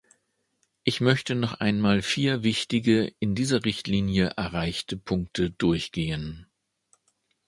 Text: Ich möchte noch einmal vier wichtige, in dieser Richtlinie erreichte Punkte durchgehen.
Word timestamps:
Ich 0.83 0.99
möchte 0.99 1.35
noch 1.35 1.53
einmal 1.59 2.01
vier 2.01 2.41
wichtige, 2.41 3.13
in 3.19 3.35
dieser 3.35 3.65
Richtlinie 3.65 4.33
erreichte 4.35 4.97
Punkte 4.97 5.51
durchgehen. 5.51 6.47